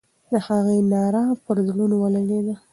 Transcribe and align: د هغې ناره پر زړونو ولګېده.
د 0.31 0.33
هغې 0.47 0.77
ناره 0.91 1.23
پر 1.45 1.57
زړونو 1.67 1.95
ولګېده. 1.99 2.55